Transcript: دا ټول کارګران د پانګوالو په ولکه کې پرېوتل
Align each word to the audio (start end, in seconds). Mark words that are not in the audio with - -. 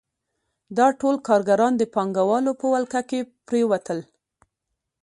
دا 0.77 0.87
ټول 0.99 1.15
کارګران 1.27 1.73
د 1.77 1.83
پانګوالو 1.93 2.51
په 2.61 2.65
ولکه 2.73 3.01
کې 3.09 3.19
پرېوتل 3.47 3.99